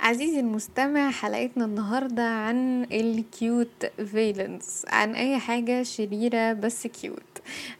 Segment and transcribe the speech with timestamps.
[0.00, 7.22] عزيزي المستمع حلقتنا النهاردة عن ال cute villains عن أي حاجة شريرة بس cute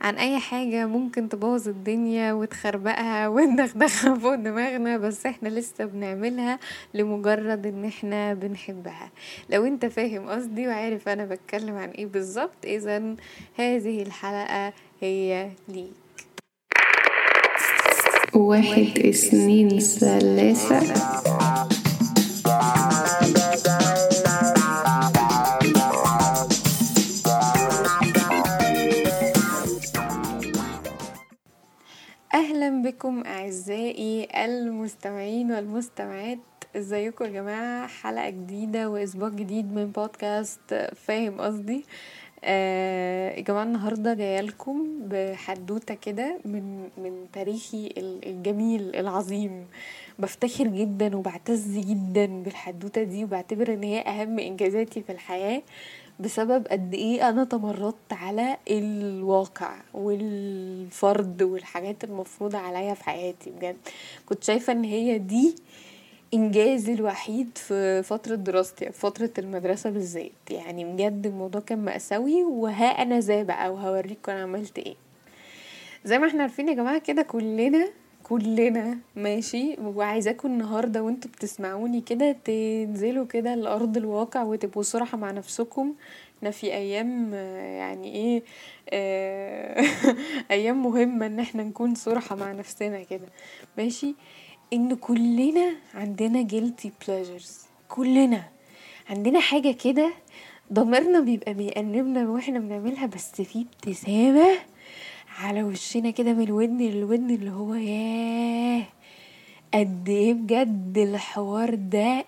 [0.01, 6.59] عن أي حاجة ممكن تبوظ الدنيا وتخربقها وندغدغها فوق دماغنا بس إحنا لسه بنعملها
[6.95, 9.11] لمجرد إن إحنا بنحبها.
[9.51, 13.17] لو أنت فاهم قصدي وعارف أنا بتكلم عن إيه بالظبط إذا
[13.55, 15.91] هذه الحلقة هي ليك.
[18.35, 21.80] واحد اثنين ثلاثة.
[32.35, 36.39] أهلا بكم أعزائي المستمعين والمستمعات.
[36.77, 41.85] إزيكم يا جماعة؟ حلقة جديدة وأسبوع جديد من بودكاست فاهم قصدي؟
[42.45, 49.67] آه يا جماعة النهارده جاية لكم بحدوتة كده من من تاريخي الجميل العظيم.
[50.19, 55.63] بفتخر جدا وبعتز جدا بالحدوتة دي وبعتبر إن هي أهم إنجازاتي في الحياة.
[56.21, 63.77] بسبب قد إيه أنا تمردت على الواقع والفرد والحاجات المفروضة عليا في حياتي بجد.
[64.27, 65.55] كنت شايفة إن هي دي
[66.35, 70.31] انجازي الوحيد في فترة دراستي في فترة المدرسة بالذات.
[70.51, 74.95] يعني بجد الموضوع كان مأساوي وها أنا زي بقى وهوريكم أنا عملت إيه.
[76.05, 77.89] زي ما إحنا عارفين يا جماعة كده كلنا
[78.31, 85.95] كلنا ماشي؟ وعايزاكم النهارده وانتوا بتسمعوني كده تنزلوا كده لأرض الواقع وتبقوا صراحة مع نفسكم.
[86.39, 88.43] إحنا في أيام يعني إيه
[88.91, 89.85] آه
[90.51, 93.27] أيام مهمة إن إحنا نكون صراحة مع نفسنا كده
[93.79, 94.15] ماشي؟
[94.73, 97.51] إن كلنا عندنا guilty pleasures
[97.89, 98.43] كلنا
[99.09, 100.13] عندنا حاجة كده
[100.73, 104.70] ضميرنا بيبقى بيأنبنا وإحنا بنعملها بس في ابتسامة
[105.41, 108.83] على وشنا كده من الودن للودن اللي هو ياه
[109.75, 112.25] قد إيه بجد الحوار ده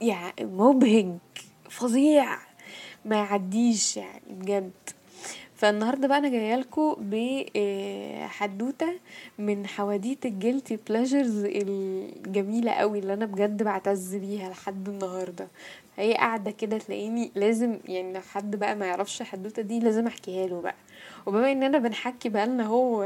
[0.00, 1.16] يعني مبهج
[1.70, 2.38] فظيع
[3.04, 4.70] ما يعديش يعني بجد.
[5.54, 8.92] فالنهاردة بقى أنا جاية لكم بحدوته
[9.38, 15.48] من حواديت الجيلتي بلاجرز الجميلة قوي اللي أنا بجد بعتز بيها لحد النهارده.
[15.96, 20.46] هي قاعدة كده تلاقيني لازم يعني لو حد بقى ما يعرفش الحدوته دي لازم أحكيها
[20.46, 20.74] له بقى.
[21.26, 23.02] وبما إننا بنحكي بقالنا هو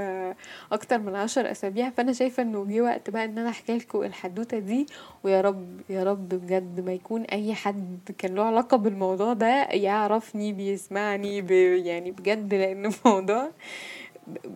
[0.72, 4.58] أكتر من عشر أسابيع فأنا شايفة إنه جه وقت بقى إن أنا أحكي لكم الحدوتة
[4.58, 4.86] دي
[5.24, 10.52] ويا رب يا رب بجد ما يكون أي حد كان له علاقة بالموضوع ده يعرفني
[10.52, 13.50] بيسمعني بي يعني بجد لأن الموضوع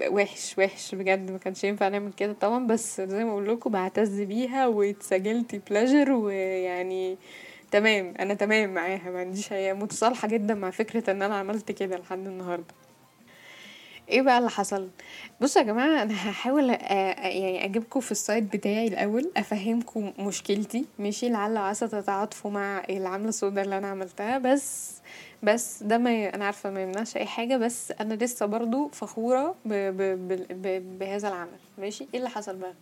[0.09, 2.67] وحش وحش بجد ما كانش ينفع نعمل كده طبعا.
[2.67, 7.17] بس زي ما أقول لكم بعتز بيها واتسجلتي بلاجر ويعني
[7.71, 11.97] تمام أنا تمام معاها ما عنديش هي متصالحة جدا مع فكرة إن أنا عملت كده
[11.97, 12.75] لحد النهارده.
[14.09, 14.89] إيه بقى اللي حصل؟
[15.41, 21.55] بصوا يا جماعة أنا هحاول يعني أجيبكم في السايت بتاعي الأول أفهمكم مشكلتي ماشي؟ لعل
[21.59, 24.93] وعسى تتعاطفوا مع العمله السوداء اللي أنا عملتها بس
[25.43, 29.69] بس ده ما أنا عارفة ما يمنعش أي حاجة بس أنا لسه برضو فخورة ب
[29.73, 32.75] ب ب ب بهذا العمل ماشي؟ إيه اللي حصل بقى؟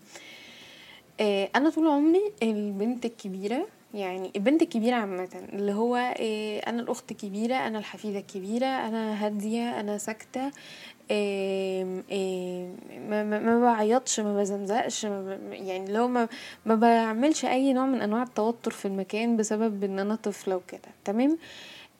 [1.20, 7.10] آه أنا طول عمري البنت الكبيرة يعني البنت الكبيرة عامة اللي هو إيه أنا الأخت
[7.10, 10.50] الكبيرة أنا الحفيدة الكبيرة أنا هادية أنا ساكتة
[11.10, 12.68] إيه إيه
[13.08, 16.28] ما, ما, بعيطش ما بزمزقش ما يعني لو ما,
[16.66, 21.38] ما بعملش أي نوع من أنواع التوتر في المكان بسبب إن أنا طفلة وكده تمام؟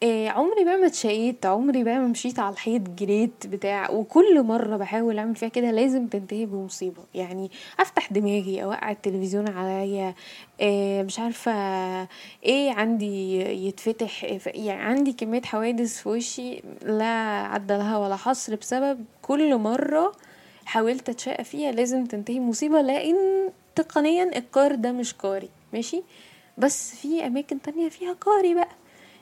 [0.03, 4.77] إيه عمري بقى ما اتشقيت عمري بقى ما مشيت على الحيط جريت بتاع وكل مرة
[4.77, 7.03] بحاول أعمل فيها كده لازم تنتهي بمصيبة.
[7.15, 10.15] يعني أفتح دماغي أوقع التلفزيون عليا
[10.61, 11.53] إيه مش عارفة
[12.45, 17.05] إيه عندي يتفتح يعني عندي كمية حوادث في وشي لا
[17.53, 20.13] عدى لها ولا حصر بسبب كل مرة
[20.65, 26.03] حاولت أتشقى فيها لازم تنتهي مصيبة لأن تقنيا القار ده مش قاري ماشي؟
[26.59, 28.69] بس في أماكن تانية فيها قاري بقى.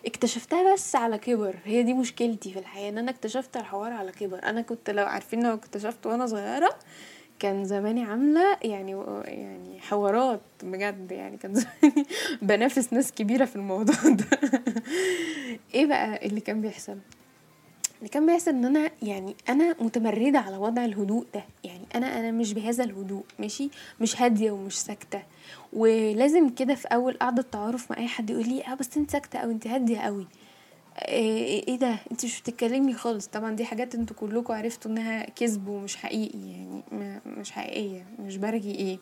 [0.07, 1.57] اكتشفتها بس على كبر.
[1.65, 4.41] هي دي مشكلتي في الحياة إن أنا اكتشفت الحوار على كبر.
[4.45, 6.71] أنا كنت لو عارفين لو اكتشفت وأنا صغيرة
[7.39, 8.93] كان زماني عاملة يعني
[9.25, 11.37] يعني حوارات بجد يعني.
[11.37, 12.07] كان زماني
[12.43, 14.25] بنافس ناس كبيرة في الموضوع ده.
[15.75, 16.97] إيه بقى اللي كان بيحصل؟
[17.99, 21.45] اللي كان بيحصل إن أنا يعني أنا متمردة على وضع الهدوء ده.
[21.65, 23.71] يعني أنا أنا مش بهذا الهدوء ماشي؟
[24.01, 25.23] مش هادية ومش ساكتة.
[25.73, 29.39] ولازم كده في أول قعدة تعارف مع أي حد يقول لي آه بس أنت ساكتة
[29.39, 30.27] أو أنت هادية قوي
[31.09, 33.27] إيه, إيه ده؟ أنت مش بتتكلمي خالص.
[33.27, 36.83] طبعا دي حاجات أنتوا كلكم عرفتوا إنها كذب ومش حقيقي يعني
[37.27, 38.99] مش حقيقية مش برجي إيه.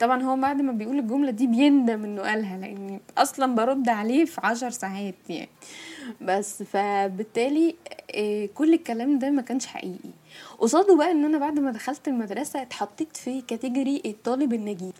[0.00, 4.40] طبعا هو بعد ما بيقول الجملة دي بيندم إنه قالها لأني أصلا برد عليه في
[4.44, 5.48] عشر ساعات يعني.
[6.20, 7.74] بس فبالتالي
[8.54, 10.10] كل الكلام ده ما كانش حقيقي.
[10.58, 14.92] قصاده بقى إن أنا بعد ما دخلت المدرسة اتحطيت في كاتيجوري الطالب النجيب.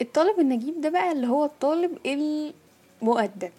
[0.00, 3.52] الطالب النجيب ده بقى اللي هو الطالب المؤدب.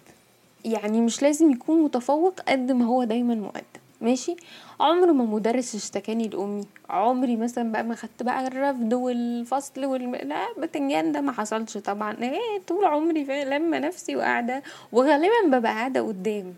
[0.64, 3.64] يعني مش لازم يكون متفوق قد ما هو دايما مؤدب.
[4.00, 4.36] ماشي؟
[4.80, 6.64] عمر ما مدرس اشتكاني لأمي.
[6.90, 10.14] عمري مثلا بقى ما خدت بقى الرفض والفصل والم...
[10.14, 12.16] لا بتنجان ده ما حصلش طبعا.
[12.22, 14.62] إيه طول عمري لما نفسي وقاعدة
[14.92, 16.54] وغالبا ببقى قاعدة قدام.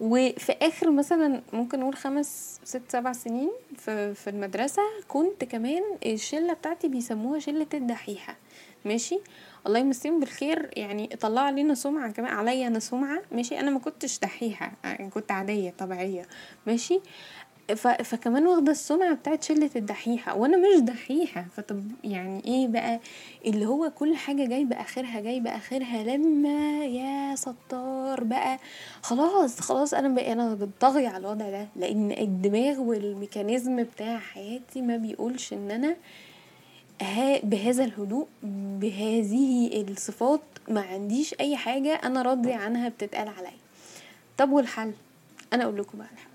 [0.00, 6.52] وفي آخر مثلا ممكن نقول خمس ست سبع سنين في, في المدرسة كنت كمان الشلة
[6.52, 8.36] بتاعتي بيسموها شلة الدحيحة.
[8.84, 9.18] ماشي؟
[9.66, 10.70] الله يمسيهم بالخير.
[10.76, 15.32] يعني طلع علينا سمعة كمان عليا أنا سمعة ماشي؟ أنا ما كنتش دحيحة يعني كنت
[15.32, 16.26] عادية طبيعية
[16.66, 17.00] ماشي.
[18.04, 21.46] فكمان واخدة السمعة بتاعت شلة الدحيحة وأنا مش دحيحة.
[21.56, 23.00] فطب يعني إيه بقى؟
[23.46, 26.02] اللي هو كل حاجة جايبة آخرها جايبة آخرها.
[26.02, 28.58] لما يا ستار بقى
[29.02, 31.68] خلاص خلاص أنا بقى أنا طاغية على الوضع ده.
[31.76, 35.96] لأن الدماغ والميكانيزم بتاع حياتي ما بيقولش إن أنا ها
[37.42, 38.26] بهذا الهدوء
[38.80, 43.58] بهذه الصفات ما عنديش أي حاجة أنا راضي عنها بتتقال عليا.
[44.38, 44.92] طب والحل؟
[45.52, 46.28] أنا أقول لكم بقى الحل.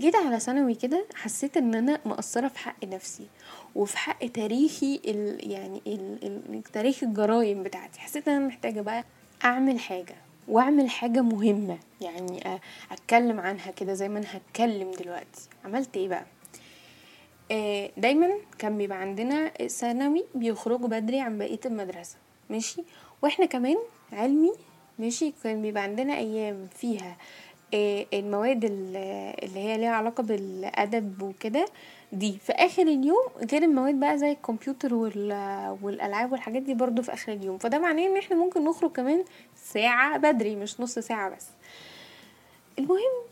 [0.00, 3.26] جيت على ثانوي كده حسيت إن أنا مقصرة في حق نفسي
[3.74, 6.18] وفي حق تاريخي ال يعني ال
[6.54, 8.00] ال تاريخ الجرايم بتاعتي.
[8.00, 9.04] حسيت إن أنا محتاجة بقى
[9.44, 10.14] أعمل حاجة
[10.48, 11.78] وأعمل حاجة مهمة.
[12.00, 12.60] يعني
[12.92, 15.48] أتكلم عنها كده زي ما أنا هتكلم دلوقتي.
[15.64, 16.24] عملت إيه بقى؟
[17.96, 22.16] دايما كان بيبقى عندنا ثانوي بيخرجوا بدري عن بقية المدرسة
[22.50, 22.82] ماشي؟
[23.22, 23.76] وإحنا كمان
[24.12, 24.52] علمي
[24.98, 27.16] ماشي؟ كان بيبقى عندنا أيام فيها
[28.14, 31.66] المواد اللي هي ليها علاقة بالأدب وكده
[32.12, 32.38] دي.
[32.46, 34.94] في آخر اليوم غير المواد بقى زي الكمبيوتر
[35.82, 37.58] والألعاب والحاجات دي برضو في آخر اليوم.
[37.58, 39.24] فده معناه إن إحنا ممكن نخرج كمان
[39.56, 41.46] ساعة بدري مش نص ساعة بس.
[42.78, 43.29] المهم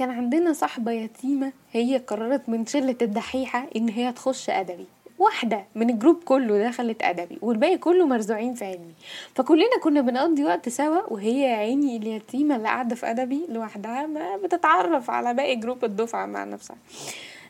[0.00, 4.86] كان عندنا صاحبة يتيمة هي قررت من شلة الدحيحة إن هي تخش أدبي.
[5.18, 8.94] واحدة من ال group كله دخلت أدبي والباقي كله مرزوعين في علمي.
[9.34, 14.36] فكلنا كنا بنقضي وقت سوا وهي يا عيني اليتيمة اللي قاعدة في أدبي لوحدها ما
[14.36, 16.76] بتتعرف على باقي group الدفعة مع نفسها.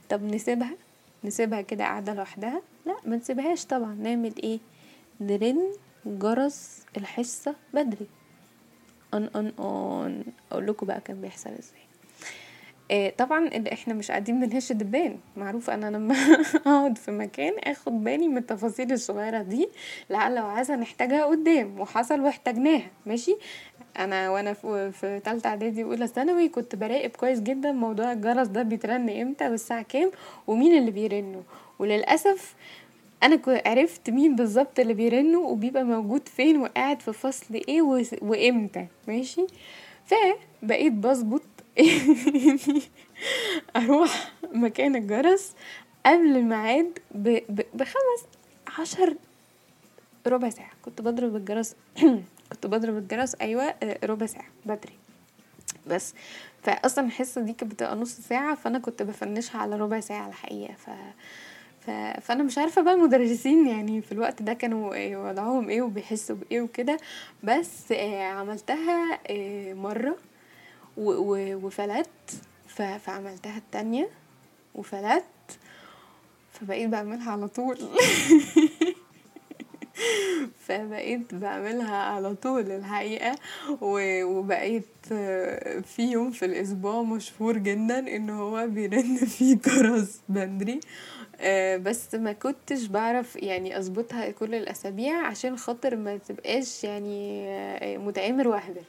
[0.08, 0.72] طب نسيبها؟
[1.24, 3.94] نسيبها كده قاعدة لوحدها؟ لا ما نسيبهاش طبعا.
[3.94, 4.58] نعمل إيه؟
[5.20, 5.72] نرن
[6.06, 8.06] جرس الحصة بدري.
[9.14, 11.89] ان ان ان أقول لكم بقى كان بيحصل إزاي.
[13.18, 15.18] طبعا إحنا مش قاعدين بنهش دبان.
[15.36, 16.14] معروف أنا لما
[16.66, 19.68] أقعد في مكان آخد بالي من التفاصيل الصغيرة دي
[20.10, 22.90] لعل وعسى نحتاجها قدام وحصل واحتاجناها.
[23.06, 23.36] ماشي؟
[23.98, 29.10] أنا وأنا في, تالتة إعدادي وأولى ثانوي كنت براقب كويس جدا موضوع الجرس ده بيترن
[29.10, 30.10] إمتى والساعة كام
[30.46, 31.42] ومين اللي بيرنه.
[31.78, 32.54] وللأسف
[33.22, 37.82] أنا عرفت مين بالظبط اللي بيرنه وبيبقى موجود فين وقاعد في فصل إيه
[38.22, 38.86] وإمتى.
[39.08, 39.46] ماشي؟
[40.06, 41.42] فبقيت بظبط
[43.76, 45.54] أروح مكان الجرس
[46.06, 46.98] قبل الميعاد
[47.74, 48.22] بخمس
[48.78, 49.16] عشر
[50.26, 50.70] ربع ساعة.
[50.82, 51.76] كنت بضرب الجرس
[52.52, 53.74] كنت بضرب الجرس أيوه
[54.04, 54.92] ربع ساعة بدري.
[55.86, 56.14] بس
[56.62, 60.74] فاصلا الحصة دي كانت بتبقى نص ساعة فأنا كنت بفنشها على ربع ساعة الحقيقة.
[60.74, 60.90] ف
[61.86, 61.90] ف...
[62.20, 66.60] فأنا مش عارفة بقى المدرسين يعني في الوقت ده كانوا إيه وضعهم إيه وبيحسوا بإيه
[66.60, 66.98] وكده.
[67.42, 70.16] بس آه عملتها آه مرة.
[70.96, 72.08] وفلت.
[72.98, 74.08] فعملتها التانية
[74.74, 75.24] وفلت.
[76.52, 77.78] فبقيت بعملها على طول.
[80.66, 83.36] فبقيت بعملها على طول الحقيقة.
[83.80, 84.84] وبقيت
[85.84, 90.80] في يوم في الأسبوع مشهور جدا إن هو بيرن فيه جرس بدري.
[91.78, 97.48] بس ما كنتش بعرف يعني أظبطها كل الأسابيع عشان خاطر ما تبقاش يعني
[97.98, 98.82] متآمر وأهبل.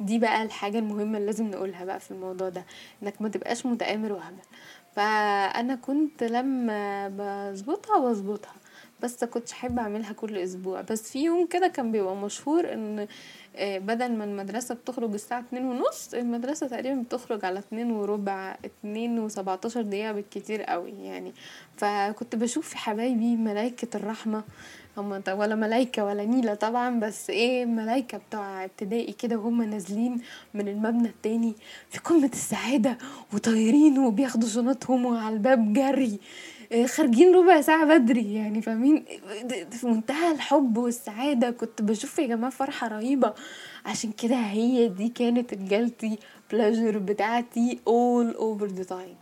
[0.00, 2.64] دي بقى الحاجة المهمة اللي لازم نقولها بقى في الموضوع ده
[3.02, 4.42] إنك ما تبقاش متآمر واهبل
[4.96, 8.54] فأنا كنت لما بظبطها بظبطها
[9.02, 10.80] بس كنتش أحب أعملها كل أسبوع.
[10.80, 13.06] بس في يوم كده كان بيبقى مشهور إن
[13.60, 19.82] بدل ما المدرسة بتخرج الساعة اتنين ونص المدرسة تقريبا بتخرج على اتنين وربع اتنين وسبعتاشر
[19.82, 21.32] دقيقة بالكتير قوي يعني.
[21.76, 24.42] فكنت بشوف في حبايبي ملايكة الرحمة
[24.96, 30.20] هما ولا ملايكة ولا نيلة طبعا بس إيه ملايكة بتوع ابتدائي كده وهم نازلين
[30.54, 31.54] من المبنى التاني
[31.90, 32.98] في قمة السعادة
[33.34, 36.18] وطايرين وبياخدوا شنطهم وعلى الباب جري
[36.86, 39.04] خارجين ربع ساعة بدري يعني فاهمين؟
[39.70, 41.50] في منتهى الحب والسعادة.
[41.50, 43.34] كنت بشوف يا جماعة فرحة رهيبة.
[43.86, 46.18] عشان كده هي دي كانت الجلتي
[46.52, 49.14] بلاجر بتاعتي all over the time.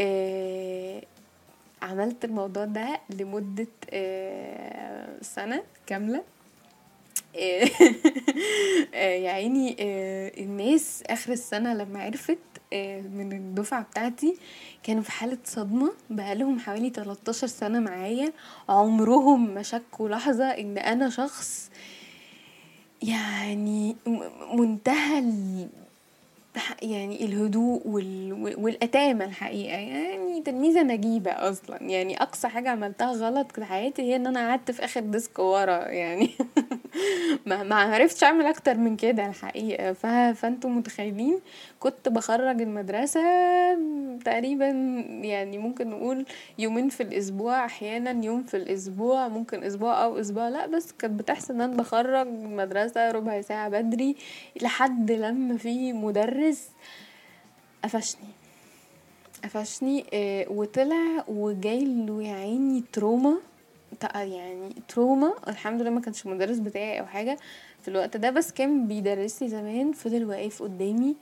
[0.00, 1.02] آه
[1.82, 6.22] عملت الموضوع ده لمدة آه سنة كاملة.
[7.36, 7.68] آه
[9.24, 9.76] يا عيني
[10.44, 12.38] الناس آخر السنة لما عرفت
[12.72, 14.36] آه، من الدفعة بتاعتي
[14.82, 15.92] كانوا في حالة صدمة.
[16.10, 18.32] بقالهم حوالي 13 سنة معايا.
[18.68, 21.70] عمرهم ما شكوا لحظة إن أنا شخص
[23.02, 23.96] يعني
[24.54, 25.18] منتهى
[26.82, 28.32] يعني الهدوء وال...
[28.58, 29.76] والأتامة الحقيقة.
[29.76, 31.82] يعني تلميذة نجيبة أصلا.
[31.82, 35.88] يعني أقصى حاجة عملتها غلط في حياتي هي إن أنا قعدت في آخر ديسك ورا
[35.88, 36.30] يعني
[37.46, 39.92] ما ما عرفتش أعمل أكتر من كده الحقيقة.
[39.92, 40.06] ف...
[40.06, 41.40] فأنتوا متخيلين؟
[41.80, 43.20] كنت بخرج المدرسة
[44.24, 44.66] تقريبا
[45.22, 46.26] يعني ممكن نقول
[46.58, 50.48] يومين في الأسبوع أحيانا يوم في الأسبوع ممكن أسبوع أو أسبوع.
[50.48, 54.16] لأ بس كانت بتحصل إن أنا بخرج المدرسة ربع ساعة بدري
[54.62, 56.41] لحد لما في مدرس
[57.84, 58.28] قفشني.
[59.44, 63.36] قفشني آه، وطلع وجايله يا عيني تروما.
[64.14, 65.32] يعني تروما.
[65.48, 67.38] الحمد لله ما كانش المدرس بتاعي أو حاجة
[67.82, 69.92] في الوقت ده بس كان بيدرس لي زمان.
[69.92, 71.16] فضل واقف قدامي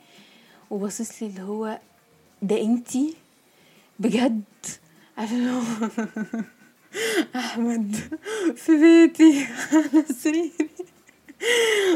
[0.70, 1.78] وباصص لي اللي هو
[2.42, 3.14] ده انتي؟
[3.98, 4.42] بجد؟
[5.18, 5.62] عشان هو
[7.36, 7.96] أحمد
[8.56, 10.52] في بيتي على سريري.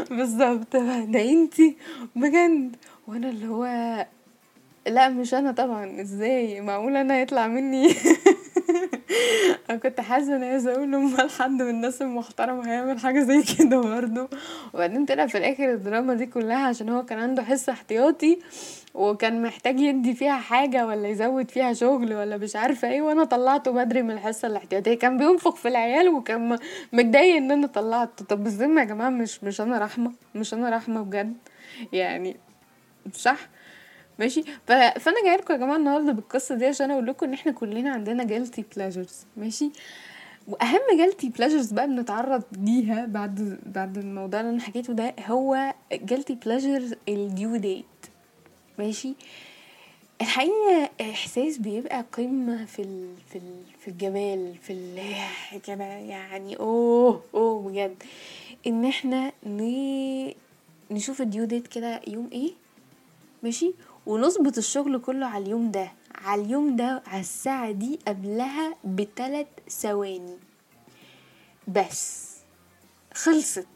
[0.09, 1.77] بالظبط ده انتي؟
[2.15, 2.75] بجد؟
[3.07, 3.65] وأنا اللي هو
[4.87, 7.87] لا مش أنا طبعا إزاي؟ معقول أنا يطلع مني؟
[9.69, 13.81] أنا كنت حاسة إن عايزة أقول امال حد من الناس المحترمة هيعمل حاجة زي كده
[13.81, 14.29] برضه.
[14.73, 18.39] وبعدين طلع في الآخر الدراما دي كلها عشان هو كان عنده حس احتياطي
[18.93, 23.71] وكان محتاج يدي فيها حاجة ولا يزود فيها شغل ولا مش عارفة إيه وأنا طلعته
[23.71, 26.57] بدري من الحصه الاحتياطيه كان بينفخ في العيال وكان
[26.93, 28.25] متضايق إن أنا طلعته.
[28.25, 31.33] طب بالذمه يا جماعة؟ مش مش أنا رحمة مش أنا رحمة بجد.
[31.93, 32.35] يعني
[33.13, 33.47] صح؟
[34.19, 34.43] ماشي.
[34.67, 38.23] فأنا جاية لكم يا جماعة النهارده بالقصة دي عشان أقول لكم إن إحنا كلنا عندنا
[38.23, 39.71] guilty pleasures ماشي؟
[40.47, 46.35] وأهم guilty pleasures بقى بنتعرض ليها بعد بعد الموضوع اللي أنا حكيته ده هو جيلتي
[46.45, 47.85] بليجرز ال due date
[48.79, 49.13] ماشي؟
[50.21, 53.13] الحقيقة إحساس بيبقى قمة في ال...
[53.29, 53.61] في ال...
[53.79, 54.99] في الجمال في ال...
[55.63, 58.03] كده يعني أوه أوه بجد.
[58.67, 60.31] إن إحنا ن...
[60.91, 62.51] نشوف ال due date كده يوم إيه؟
[63.45, 63.73] ماشي؟
[64.05, 70.37] ونظبط الشغل كله على اليوم ده على اليوم ده على الساعة دي قبلها بثلاث ثواني.
[71.67, 72.35] بس
[73.13, 73.67] خلصت.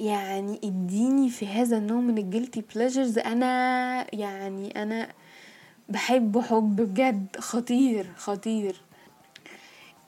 [0.00, 5.08] يعني اديني في هذا النوع من ال guilty pleasures أنا يعني أنا
[5.88, 8.76] بحبه حب بجد خطير خطير.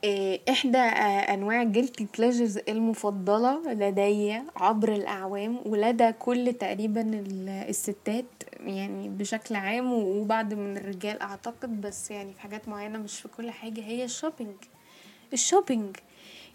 [0.06, 7.48] إيه، إحدى آه، أنواع ال guilty pleasures المفضلة لدي عبر الأعوام ولدى كل تقريبا ال-
[7.68, 8.24] الستات
[8.60, 13.50] يعني بشكل عام وبعض من الرجال أعتقد بس يعني في حاجات معينة مش في كل
[13.50, 14.54] حاجة هي ال shopping
[15.32, 15.96] ال shopping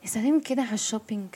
[0.03, 1.27] يا سلام كده على ال shopping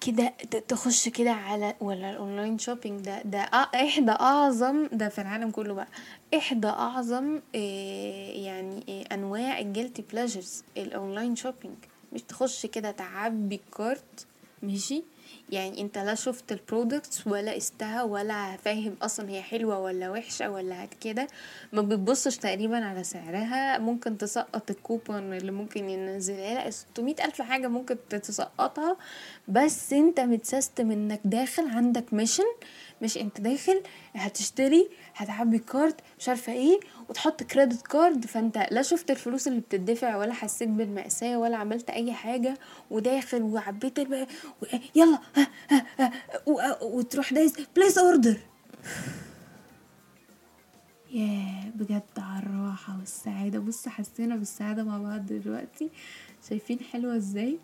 [0.00, 0.28] كده
[0.68, 3.38] تخش كده على ولا ال online shopping ده ده
[3.74, 5.88] إحدى أعظم ده في العالم كله بقى
[6.36, 11.74] إحدى أعظم إيه يعني إيه أنواع ال guilty pleasures ال online shopping
[12.12, 14.26] مش تخش كده تعبي ال cart
[14.62, 15.02] ماشي؟
[15.50, 20.50] يعني انت لا شفت ال products ولا قستها ولا فاهم أصلا هي حلوة ولا وحشة
[20.50, 21.26] ولا كده.
[21.72, 23.78] ما بتبصش تقريبا على سعرها.
[23.78, 26.64] ممكن تسقط الكوبون اللي ممكن ينزلها.
[26.64, 28.96] لك 600 ألف حاجة ممكن تسقطها.
[29.48, 32.44] بس انت متسيستم انك داخل عندك mission
[33.02, 33.82] مش انت داخل
[34.14, 40.16] هتشتري هتعبي cart مش عارفة إيه وتحط credit card فانت لا شفت الفلوس اللي بتدفع
[40.16, 42.58] ولا حسيت بالمأساة ولا عملت أي حاجة
[42.90, 43.98] وداخل وعبيت.
[43.98, 44.24] و...
[44.94, 46.12] يلا ها ها ها
[46.46, 46.60] و...
[46.98, 48.36] وتروح دايس place order
[51.12, 53.58] ياه بجد على الراحة والسعادة.
[53.58, 55.90] بص حسينا بالسعادة مع بعض دلوقتي.
[56.48, 57.58] شايفين حلوة إزاي؟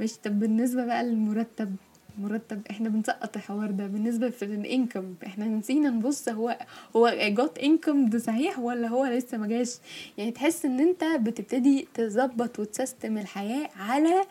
[0.00, 1.76] ماشي طب بالنسبة بقى للمرتب.
[2.18, 3.86] مرتب إحنا بنسقط الحوار ده.
[3.86, 6.58] بالنسبة في ال income إحنا نسينا نبص هو
[6.96, 9.76] هو جه ال income ده صحيح ولا هو لسه ما جاش؟
[10.18, 14.24] يعني تحس إن أنت بتبتدي تظبط وتسيستم الحياة على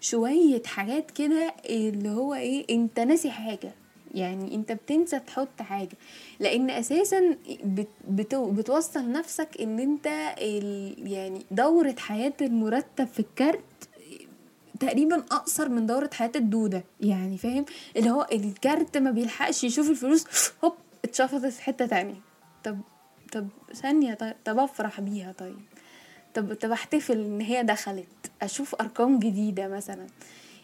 [0.00, 3.72] شوية حاجات كده اللي هو إيه أنت ناسي حاجة.
[4.14, 5.96] يعني أنت بتنسى تحط حاجة.
[6.40, 10.06] لأن أساسا بت بتو بتوصل نفسك إن أنت
[11.06, 13.60] يعني دورة حياة المرتب في الكارت
[14.82, 17.64] تقريبا أقصر من دورة حياة الدودة يعني فاهم؟
[17.96, 20.24] اللي هو الكارت ما بيلحقش يشوف الفلوس
[20.64, 20.72] هوب
[21.04, 22.20] اتشفطت في حتة تانية.
[22.64, 22.78] طب
[23.32, 25.58] طب ثانية طيب طب أفرح بيها طيب.
[26.34, 28.06] طب طب أحتفل إن هي دخلت
[28.42, 30.06] أشوف أرقام جديدة مثلا.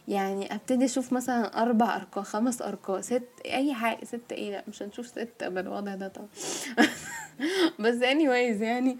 [0.09, 4.83] يعني أبتدي أشوف مثلا أربع أرقام خمس أرقام ست أي حاجة ست إيه لأ مش
[4.83, 6.29] هنشوف ست بالوضع ده طبعا.
[7.83, 8.99] بس anyways يعني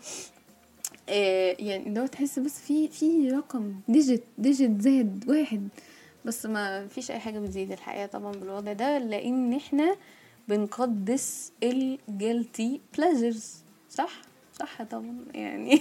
[1.09, 5.69] يعني اللي هو تحس بس في في رقم digit digit زاد واحد.
[6.25, 9.97] بس ما فيش أي حاجة بتزيد الحقيقة طبعا بالوضع ده لأن إحنا
[10.49, 13.55] بنقدس ال guilty pleasures
[13.91, 14.11] صح؟
[14.61, 15.25] صح طبعا.
[15.35, 15.81] يعني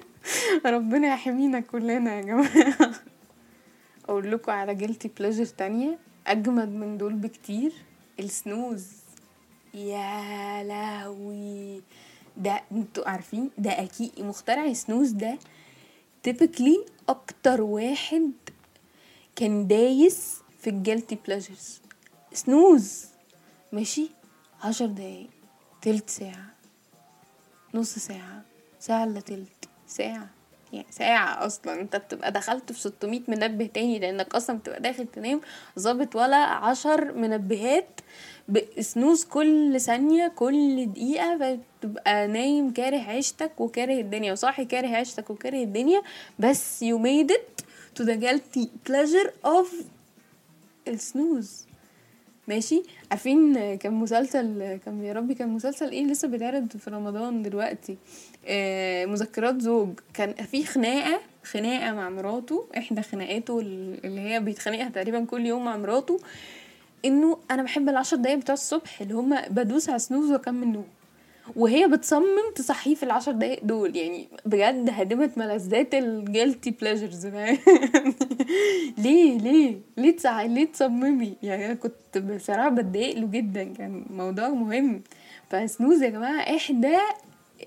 [0.66, 2.92] ربنا يحمينا كلنا يا جماعة.
[4.08, 7.72] أقول لكم على guilty pleasure تانية أجمد من دول بكتير
[8.20, 8.86] ال snooze.
[9.74, 11.82] يا لهوي.
[12.36, 15.38] ده أنتوا عارفين ده أكيد مخترع ال snooze ده
[16.22, 18.30] typically أكتر واحد
[19.36, 21.80] كان دايس في ال guilty pleasures
[22.32, 23.04] snooze
[23.72, 24.10] ماشي؟
[24.64, 25.28] عشر دقايق
[25.82, 26.46] تلت ساعة
[27.74, 28.42] نص ساعة
[28.80, 30.30] ساعة الا تلت ساعة.
[30.72, 31.80] يعني ساعة أصلا.
[31.80, 35.40] أنت بتبقى دخلت في 600 منبه تاني لأنك أصلا بتبقى داخل تنام
[35.78, 38.00] ظابط ولا عشر منبهات
[38.48, 41.38] بسنوز كل ثانية كل دقيقة
[41.82, 44.32] فتبقى نايم كاره عيشتك وكاره الدنيا.
[44.32, 46.02] وصاحي كاره عيشتك وكاره الدنيا.
[46.38, 47.64] بس you made it
[48.00, 49.66] to the guilty pleasure of
[50.88, 51.66] ال snooze.
[52.52, 57.96] ماشي؟ عارفين كان مسلسل كان يا ربي كان مسلسل إيه لسه بيتعرض في رمضان دلوقتي؟
[58.46, 59.88] آه مذكرات زوج.
[60.14, 62.64] كان في خناقة خناقة مع مراته.
[62.76, 66.20] إحدى خناقاته اللي هي بيتخانقها تقريبا كل يوم مع مراته.
[67.04, 70.86] إنه أنا بحب العشر دقايق بتوع الصبح اللي هما بدوس على snooze واكمل نوم.
[71.56, 73.96] وهي بتصمم تصحيه في العشر دقايق دول.
[73.96, 77.58] يعني بجد هدمت ملذات ال guilty pleasures ليه؟
[79.38, 80.42] ليه؟ ليه تسع...
[80.42, 83.64] ليه تصممي؟ يعني أنا كنت بصراحة بتضايق له جدا.
[83.64, 85.02] كان موضوع مهم.
[85.50, 86.96] ف snooze يا جماعة إحدى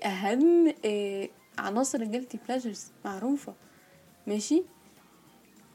[0.04, 1.28] أهم آه
[1.58, 3.54] عناصر ال guilty pleasures معروفة.
[4.26, 4.62] ماشي؟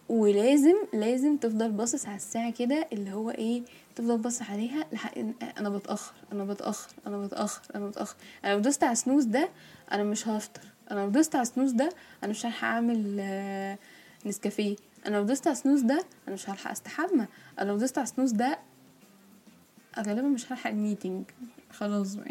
[0.09, 3.61] ولازم لازم تفضل باصص على الساعة كده اللي هو إيه؟
[4.01, 5.13] تفضل باصص عليها لحق
[5.57, 8.15] أنا بتأخر أنا بتأخر أنا بتأخر أنا بتأخر.
[8.45, 9.49] أنا لو دوست على snooze ده
[9.91, 10.61] أنا مش هفطر.
[10.91, 11.89] أنا لو دوست على snooze ده
[12.23, 13.77] أنا مش هلحق أعمل آه
[14.25, 14.75] نسكافيه.
[15.07, 17.25] أنا لو دوست على snooze ده أنا مش هلحق أستحمى.
[17.59, 18.59] أنا لو دوست على snooze ده
[19.99, 21.23] غالبا مش هلحق ال meeting.
[21.71, 22.17] خلاص.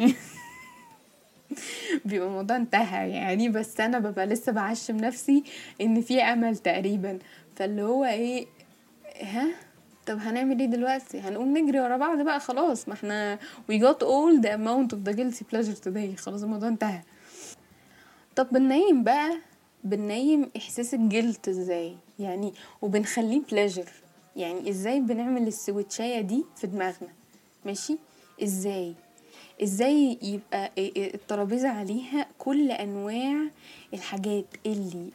[2.05, 3.49] بيبقى الموضوع انتهى يعني.
[3.49, 5.45] بس أنا ببقى لسه بعشم نفسي
[5.81, 7.19] إن في أمل تقريبا.
[7.57, 8.47] فاللي هو إيه
[9.23, 9.47] ها؟
[10.11, 12.89] طب هنعمل إيه دلوقتي؟ هنقوم نجري ورا بعض بقى خلاص.
[12.89, 13.39] ما إحنا
[13.73, 16.17] we got all the amount of the guilty pleasure today.
[16.21, 17.01] خلاص الموضوع انتهى.
[18.37, 19.31] طب بننيم بقى.
[19.85, 23.89] بننيم إحساس الجلت إزاي؟ يعني وبنخليه بلاجر
[24.37, 27.09] يعني إزاي بنعمل السويتشاية دي في دماغنا؟
[27.67, 27.97] ماشي؟
[28.43, 28.95] إزاي؟
[29.63, 33.37] إزاي يبقى الترابيزة عليها كل أنواع
[33.95, 35.11] الحاجات اللي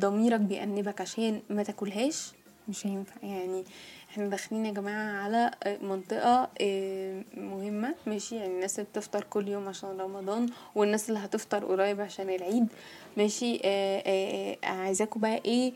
[0.00, 2.32] ضميرك بيأنبك عشان ما تاكلهاش؟
[2.68, 3.14] مش هينفع.
[3.22, 3.64] يعني
[4.10, 5.50] إحنا داخلين يا جماعة على
[5.82, 6.48] منطقة
[7.36, 12.30] مهمة ماشي؟ يعني الناس اللي بتفطر كل يوم عشان رمضان والناس اللي هتفطر قريب عشان
[12.30, 12.66] العيد
[13.16, 13.60] ماشي؟
[14.64, 15.72] عايزاكم بقى إيه؟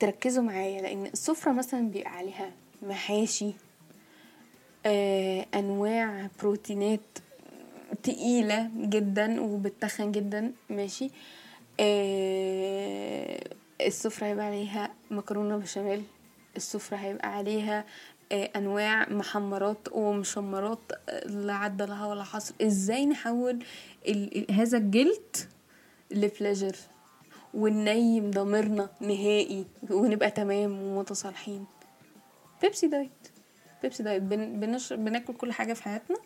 [0.00, 2.50] تركزوا معايا لأن السفرة مثلا بيبقى عليها
[2.82, 3.52] محاشي
[5.54, 7.00] أنواع بروتينات
[8.02, 11.10] تقيلة جدا وبتخن جدا ماشي؟
[13.86, 16.02] السفرة هيبقى عليها مكرونة بشاميل
[16.56, 17.84] السفرة هيبقى عليها
[18.32, 20.78] أنواع محمرات ومشمرات
[21.26, 22.54] لا عد لها ولا حصر.
[22.62, 23.64] إزاي نحول
[24.50, 25.36] هذا ال guilty
[26.10, 26.76] pleasure
[27.54, 31.66] وننيم ضميرنا نهائي ونبقى تمام ومتصالحين؟
[32.62, 33.28] بيبسي diet
[33.82, 34.22] بيبسي diet.
[34.22, 36.16] بن بنشرب بناكل كل حاجة في حياتنا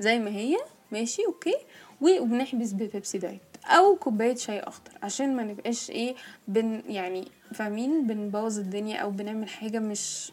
[0.00, 0.56] زي ما هي
[0.92, 1.56] ماشي okay؟
[2.00, 3.51] وبنحبس ببيبسي diet.
[3.66, 6.14] أو كوباية شاي أخضر عشان ما نبقاش إيه
[6.48, 10.32] بن يعني فاهمين؟ بنبوظ الدنيا أو بنعمل حاجة مش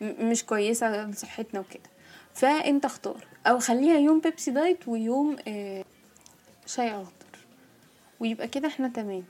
[0.00, 1.90] مش كويسة لصحتنا وكده.
[2.34, 3.26] فأنت اختار.
[3.46, 5.84] أو خليها يوم بيبسي diet ويوم آه
[6.66, 7.10] شاي أخضر.
[8.20, 9.24] ويبقى كده إحنا تمام.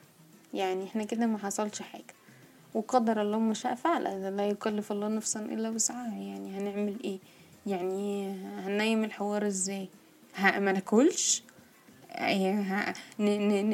[0.55, 2.15] يعني إحنا كده ما حصلش حاجة.
[2.75, 4.37] وقدر الله ما شاء فعل.
[4.37, 6.15] لا يكلف الله نفسا إلا وسعها.
[6.19, 7.19] يعني هنعمل إيه؟
[7.67, 9.89] يعني هننيم الحوار إزاي؟
[10.39, 11.43] ما ناكلش؟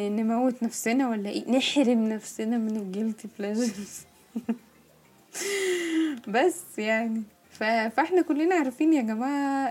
[0.08, 4.00] نموت نفسنا ولا إيه؟ نحرم نفسنا من ال guilty pleasures
[6.34, 9.68] بس يعني فإحنا كلنا عارفين يا جماعة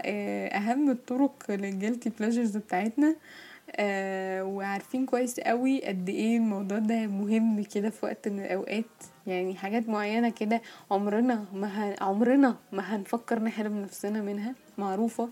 [0.47, 3.15] أهم الطرق للجيلتي بلاجرز بتاعتنا
[3.75, 8.86] آه وعارفين كويس قوي قد إيه الموضوع ده مهم كده في وقت من الأوقات.
[9.28, 11.95] يعني حاجات معينة كده عمرنا ما.
[12.01, 14.56] عمرنا ما هنفكر نحرم نفسنا منها.
[14.77, 15.29] معروفة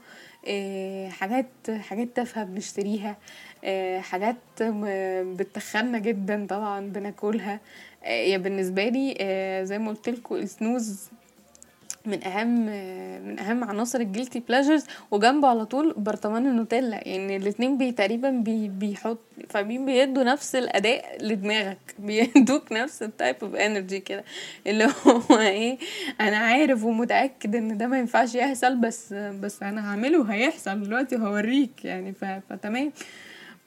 [0.47, 1.45] آه حاجات
[1.79, 3.17] حاجات تافهة بنشتريها
[3.63, 4.35] آه حاجات
[5.39, 7.59] بتتخنا جدا طبعا بناكلها.
[8.03, 9.15] آه يا بالنسبة لي
[9.65, 11.09] زي ما قلت لكم ال snooze
[12.05, 12.65] من أهم
[13.27, 17.07] من أهم عناصر ال guilty pleasures وجنبه على طول برطمان النوتيلا.
[17.07, 21.95] يعني الاتنين بي تقريبا بي بيحط فاهمين بيدوا نفس الأداء لدماغك.
[21.99, 24.23] بيدوك نفس ال type of energy كده.
[24.67, 25.77] اللي هو إيه
[26.21, 31.85] أنا عارف ومتأكد إن ده ما ينفعش يحصل بس بس أنا هعمله هيحصل دلوقتي هوريك
[31.85, 32.13] يعني.
[32.49, 32.91] فتمام.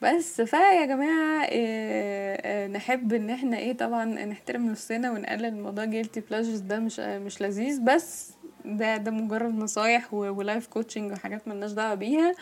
[0.02, 6.58] بس فيا جماعة إيه نحب إن إحنا إيه طبعا نحترم نفسنا ونقلل موضوع guilty pleasures
[6.60, 7.80] ده مش مش لذيذ.
[7.84, 8.30] بس
[8.64, 12.32] ده ده مجرد نصايح و life coaching وحاجات ملناش دعوة بيها.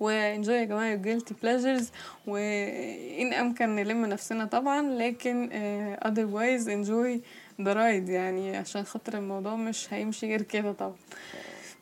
[0.00, 1.90] و enjoy يا جماعة guilty pleasures
[2.26, 5.50] وان أمكن نلم نفسنا طبعا لكن
[6.04, 7.20] otherwise enjoy
[7.64, 10.94] the ride يعني عشان خاطر الموضوع مش هيمشي غير كده طبعا.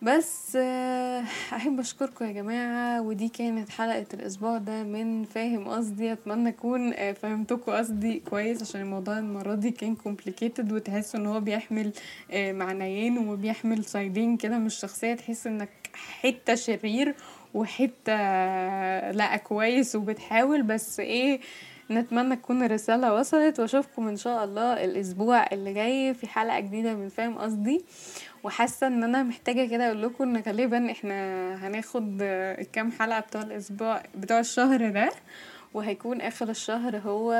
[0.03, 0.57] بس
[1.57, 7.73] أحب أشكركم يا جماعة ودي كانت حلقة الأسبوع ده من فاهم قصدي أتمنى أكون فهمتكم
[7.73, 11.93] قصدي كويس عشان الموضوع المرة دي كان complicated وتحسوا إن هو بيحمل
[12.35, 17.15] معنيين وبيحمل سايدين كده من الشخصيه تحس إنك حتة شرير
[17.55, 18.13] وحتة
[19.11, 21.41] لا كويس وبتحاول بس إيه
[21.91, 27.09] نتمنى تكون الرسالة وصلت وأشوفكم إن شاء الله الأسبوع اللي جاي في حلقة جديدة من
[27.09, 27.85] فاهم قصدي.
[28.45, 34.03] وحاسة إن أنا محتاجة كده أقول لكم إن غالبا إحنا هناخد الكام حلقة بتوع الأسبوع
[34.15, 35.11] بتوع الشهر ده
[35.75, 37.33] وهيكون آخر الشهر هو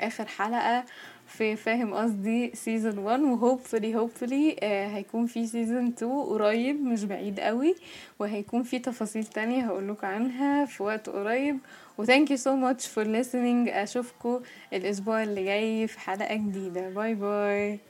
[0.00, 0.84] آخر حلقة
[1.30, 7.40] في فاهم قصدي؟ season 1 و hopefully hopefully هيكون في season 2 قريب مش بعيد
[7.40, 7.74] قوي
[8.18, 11.58] وهيكون في تفاصيل تانية هقولكوا عنها في وقت قريب.
[11.98, 13.74] و thank you so much for listening.
[13.74, 14.40] أشوفكم
[14.72, 16.88] الأسبوع اللي جاي في حلقة جديدة.
[16.88, 17.80] bye bye